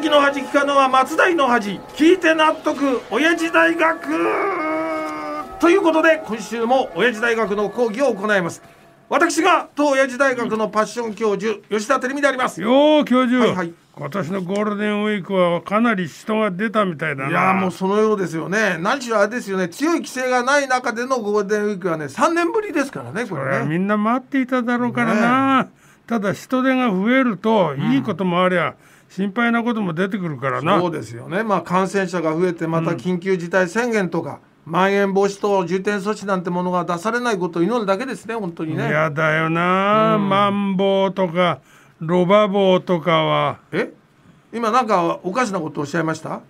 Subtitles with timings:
[0.00, 3.02] 時の恥聞かぬは松代の恥聞いて納得。
[3.10, 4.00] 親父大学。
[5.60, 8.62] ということで今週も親父大学の講義を行います。
[9.10, 12.62] 私が当親父大学のパッション教授吉田照美であります。
[12.62, 13.74] よう教授、はいはい。
[13.94, 17.30] 今年のゴールデンウィークはかなり人が出たみたいだな。
[17.30, 18.78] いやもうそのようですよね。
[18.80, 19.68] 何しろあれですよね。
[19.68, 25.68] 強い規制がない中でのゴールデンウィークはね3年ぶりですからねここれねみんな待っていただろうからな、
[26.06, 28.74] ただ人手が増えるといいこともありゃ、
[29.10, 30.80] 心配なことも出てくるからな。
[30.80, 31.42] そうですよね。
[31.42, 38.88] まあ感染者が増えてまた緊急事態宣言とか、まん延防止等重点措置なんてものが出されないことを祈るだけですね本当にね。
[38.88, 41.58] やだよな、マンボウとか
[41.98, 43.58] ロバボウとかは。
[43.72, 43.92] え？
[44.52, 46.40] 今なんかおかしなことをおっしゃいました？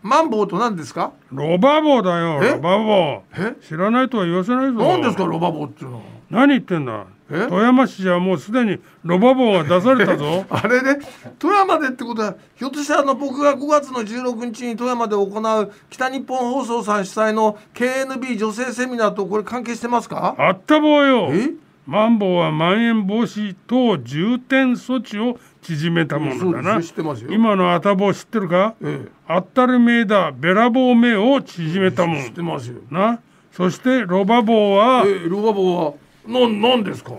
[0.00, 1.12] マンボウと何ですか？
[1.32, 2.52] ロバボウだよえ？
[2.52, 3.56] ロバボえ？
[3.58, 4.74] ウ知らないとは言わせないぞ。
[4.74, 6.02] 何ですかロバボウっていうのは？
[6.34, 7.04] 何言ってんだ？
[7.30, 7.46] え？
[7.48, 10.44] 富山市じゃもうすでにロバボウが出されたぞ。
[10.50, 10.98] あれね
[11.38, 20.34] 富山でってことはひょっとしたらあの僕が5月の16日に富山で行う北日本放送さん主催の KNB 女性セミナーとこれ関係してますか？
[20.38, 21.28] あったぼうよ。
[21.32, 21.50] え？
[21.86, 26.80] マンボウはまん延防止等重点措置を縮めたものだな。
[27.28, 28.74] 今のあたぼう知ってるか？
[28.82, 32.76] えあったるめだべらぼうめを縮めたもえ知ってんますよ。
[32.90, 33.20] な？
[33.52, 35.92] そしてロバボウはえロバボウは
[36.26, 37.14] なんなんですか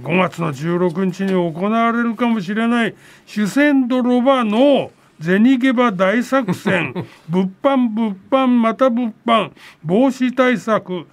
[0.00, 2.94] ？5月の16日に行われるかもしれない
[3.26, 6.94] 主戦ドロバの銭ゲバ大作戦。
[7.28, 9.50] 物販物販また物販
[9.84, 11.06] 防止対策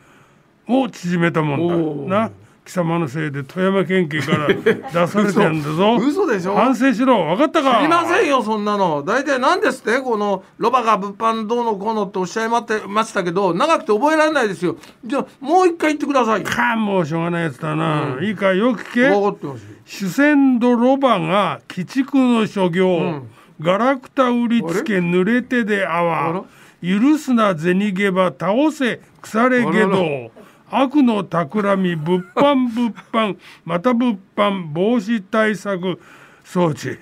[0.68, 2.32] を縮めたもんだな
[2.68, 5.96] 貴様のせいで富山県警から 出されてんだぞ。
[5.96, 6.28] 嘘。
[6.28, 6.54] でしょ？
[6.54, 7.24] 反省しろ。
[7.26, 7.78] 分かったか？
[7.80, 9.04] 知りませんよそんなの。
[9.04, 10.02] 大体何ですって？
[10.02, 14.76] このロバが物販どうのこうのっておっしゃいまってましたけど長くて覚えられないですよ。
[15.06, 16.42] じゃあもう一回言ってください。
[16.42, 18.54] よかもうしょうがないやつだな、いいか？
[18.54, 19.10] よく聞け。
[19.10, 19.68] 分かってますよ。
[19.86, 23.30] 主戦ドロバが鬼畜の所業、ん。
[23.62, 26.44] ガラクタ売りつけ濡れてでああわ
[26.84, 30.30] 許すな銭ゲバ倒せ腐れゲド
[30.70, 36.00] 悪の企み物販物販また物販防止対策
[36.44, 36.98] 装置。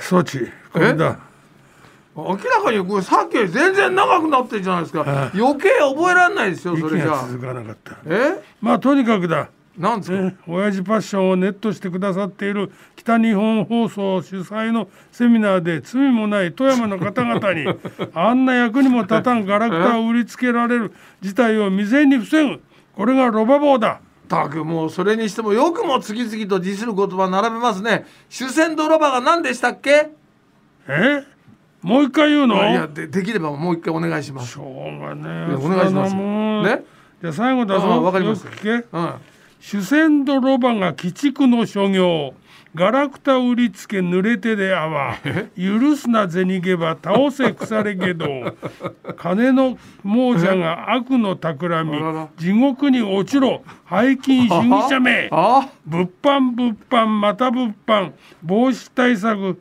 [0.00, 0.40] 装置
[0.72, 1.18] これだ。
[2.16, 5.30] 明らかにこれさっきより全然長くなってるじゃないですか。
[5.34, 7.22] 余計覚えられないですよそ息れじゃあ。
[7.22, 7.96] が続かなかった。
[8.06, 8.42] え？
[8.60, 17.64] まあとにかくだなんですか、ね、親父パッションをネットしてくださっている北日本放送主催のセミナーで罪もない富山の方々に
[18.14, 22.60] あんな役にも立たんガラクタを売りつけられる事態を未然に防ぐ
[22.94, 24.00] これがロバ棒だ。
[24.28, 28.04] たくもうそれにしてもよくも次々とディスる言葉並べますね。
[28.28, 30.10] 主戦ドロバが何でしたっけ？
[30.88, 31.22] え？
[31.80, 32.56] もう一回言うの？
[32.68, 34.52] いやでできればもう一回お願いします。
[34.52, 36.84] しょうがねお願いしますね？
[37.22, 38.44] じゃあ最後だあぞわかります。
[38.44, 38.86] よく聞け。
[38.92, 39.10] うん
[39.60, 42.34] 主戦ドロバが鬼畜の所業。
[42.74, 45.16] ガラクタ売りつけ濡れてであわ。
[45.56, 48.26] 許すな銭ゲバ倒せ腐れゲド
[49.16, 51.98] 金の亡者が悪の企み。
[52.36, 53.62] 地獄に落ちろ。
[53.88, 55.28] 背筋主義者め。
[55.32, 55.68] あ？
[55.86, 58.12] 物販物販また物販。
[58.42, 59.60] 防止対策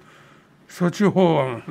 [0.69, 1.63] 措置法案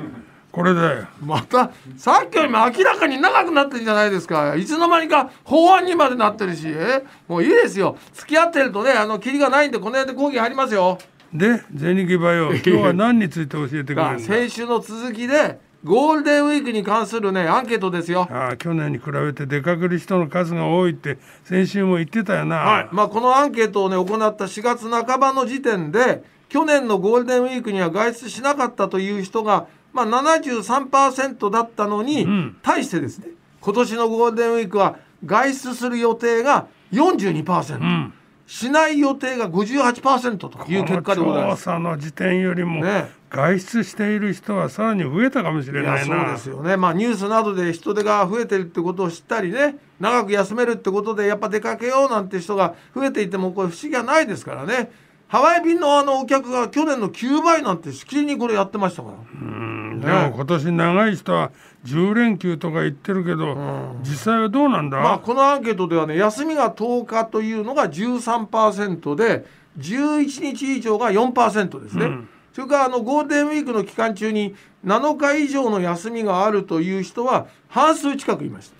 [0.57, 4.55] これだよまたさっきよりも明らかに長くなってるじゃないですか。
[4.55, 6.63] いつの間にか法案にまでなってるし。
[6.67, 7.03] え？
[7.27, 7.95] もういいですよ。
[8.13, 10.97] 付き合ってるとねあのキリがないんでこの辺で講義入りますよ。
[11.31, 14.23] で銭ゲバよ今日は何について教えてくれるがんだ？
[14.25, 18.27] 先週の続きでゴールデンウィークに関するねアンケートですよ。
[18.31, 22.87] ああ去年に比べて出かける人の数が多いって先週も言ってたよな、はい。
[22.91, 32.57] まあ、このアンケートをね行った4月半ばの時点で去年のゴールデンウィークには外出しなかったという人が、まあ、73%だったのに、ん。
[32.61, 33.27] 対してですね
[33.61, 38.13] 今年のゴールデンウィークは外出する予定が42%、ん。
[38.45, 41.65] しない予定が58%という結果でございます。
[41.65, 43.11] 調査の時点よりもね。
[43.29, 54.91] 外出している人はさらに増えたかもしれいやそうないなですよね、まあ、ニュースなどで人手が増えてるってことを知ったりね長く休めるってことでやっぱ出かけようなんて人が増えていてもこれ不思議はないですからね
[55.27, 59.15] ハワイ便のあのお客が去年の9倍なんてしきりにこれやってましたから。
[59.41, 59.99] うん。
[59.99, 61.51] でも今年長い人は
[61.85, 69.45] 10連休とか言ってるけど、実際はどうなんだ、まあ、このアンケートではね休みが10日というのが13%で
[69.79, 72.09] 11日以上が4%ですね、
[72.53, 78.77] それからあのゴールデンウィークの期間中に7日以上の休みがあるという人は半数近くいました。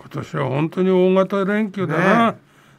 [0.00, 2.36] 今年は本当に大型連休だな、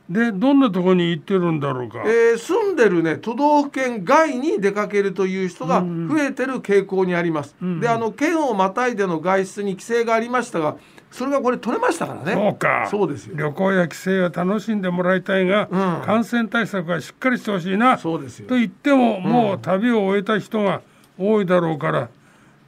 [0.10, 7.56] でどんなとこに行ってるんだろうか、えー住んでるね都道府県外に出かけるという人が増えてる傾向にあります。
[7.80, 10.78] であの県をまたいでの外出に規制がありましたが
[11.12, 12.34] それがこれ取れましたからね。
[12.34, 12.88] そうか。
[12.90, 13.36] そうですよ。
[13.36, 16.06] 旅行や帰省は楽しんでもらいたいが、うん。
[16.06, 18.48] 感染対策はしっかりしてほしいなそうですよ。
[18.48, 20.82] と言っても、もう旅を終えた人が
[21.18, 22.10] 多いだろうから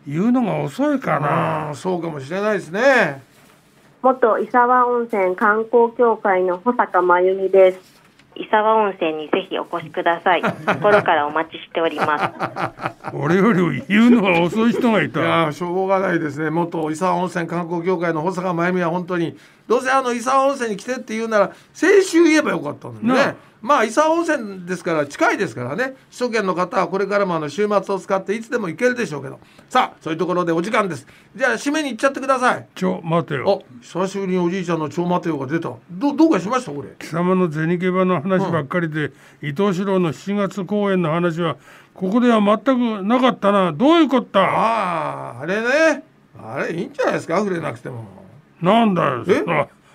[0.07, 1.73] 言うのが遅いかな。
[1.75, 3.23] そうかもしれないですね
[4.03, 8.01] 元伊沢温泉観光協会の保坂真由美です。
[8.35, 10.41] 伊沢温泉にぜひお越しください。
[10.41, 13.13] 心からお待ちしております。
[13.13, 19.37] 俺より言うのが遅い人がいたいやーしょうがないですね元伊沢温泉観光協会の保坂真由美は本当に
[19.71, 23.37] どうせあの伊沢温泉に来てって言うなら先週言えばよかったのにね。
[23.61, 25.95] まあ伊沢温泉ですから近いですからね。
[26.09, 29.39] 首都圏の方はこれからもあの週末を使っていつでも行けるでしょうけど。
[29.69, 31.07] さあそういうところでお時間です。
[31.33, 32.67] じゃあ締めに行っちゃってください。
[32.75, 35.71] ちょ待てあよ久しぶりにおじいちゃんの超待てよが出た。
[35.89, 36.89] どどうかしましたこれ？
[36.99, 41.55] 貴様の銭ゲバの話ばっかりで、伊藤四郎の7月公演の話は
[41.93, 43.71] ここでは全くなかったな。
[43.71, 44.41] どういうこった？
[44.41, 46.03] あああれね。
[46.43, 47.37] あれいいんじゃないですか？
[47.37, 48.05] 触れなくても
[48.61, 49.43] なんだよえ？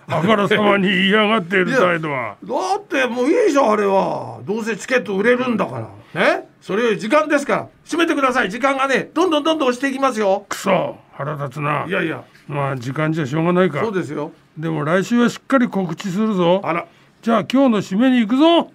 [0.08, 2.36] あからさまに言いやがっている態度は。
[2.44, 4.40] だってもういいじゃんあれは。
[4.44, 6.20] どうせチケット売れるんだから。
[6.20, 6.48] ね？
[6.60, 7.68] それより時間ですから。
[7.84, 8.50] 閉めてください。
[8.50, 10.46] 時間がねどんどんどんどん押していきますよ。
[10.48, 11.86] くそ腹立つな。
[11.88, 12.22] いやいや。
[12.46, 13.80] まあ時間じゃしょうがないか。
[13.80, 14.30] そうですよ。
[14.56, 16.60] でも来週はしっかり告知するぞ。
[16.62, 16.86] あら。
[17.22, 18.70] じゃあ今日の締めに行くぞ。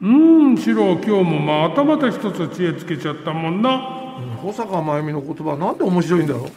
[0.00, 1.38] うーん四郎今日も
[1.68, 3.78] またまた一つ知恵つけちゃったもんな。
[4.38, 6.50] 保坂真由美の言葉なんで面白いんだろう